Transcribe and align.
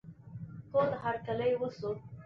تود 0.69 0.91
هرکلی 1.03 1.53
وسو. 1.61 1.91